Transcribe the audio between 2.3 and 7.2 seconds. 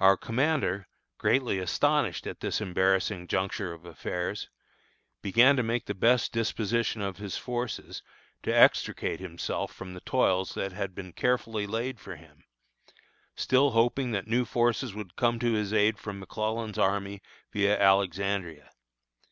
this embarrassing juncture of affairs, began to make the best disposition of